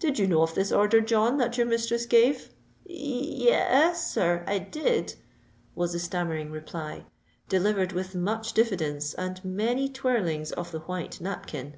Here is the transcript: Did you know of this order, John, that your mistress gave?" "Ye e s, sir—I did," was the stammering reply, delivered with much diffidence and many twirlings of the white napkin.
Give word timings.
Did 0.00 0.18
you 0.18 0.26
know 0.26 0.42
of 0.42 0.56
this 0.56 0.72
order, 0.72 1.00
John, 1.00 1.36
that 1.38 1.56
your 1.56 1.64
mistress 1.64 2.04
gave?" 2.04 2.50
"Ye 2.84 3.50
e 3.50 3.52
s, 3.52 4.10
sir—I 4.12 4.58
did," 4.58 5.14
was 5.76 5.92
the 5.92 6.00
stammering 6.00 6.50
reply, 6.50 7.06
delivered 7.48 7.92
with 7.92 8.12
much 8.16 8.52
diffidence 8.52 9.14
and 9.14 9.44
many 9.44 9.88
twirlings 9.88 10.50
of 10.50 10.72
the 10.72 10.80
white 10.80 11.20
napkin. 11.20 11.76